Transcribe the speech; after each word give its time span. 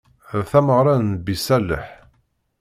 D 0.39 0.41
tameɣra 0.51 0.93
n 0.97 1.01
Nnbi 1.09 1.35
ṣṣaleḥ. 1.39 1.85